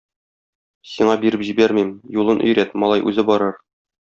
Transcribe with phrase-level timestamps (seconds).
[0.93, 3.55] Сиңа биреп җибәрмим, юлын өйрәт, малай үзе барыр.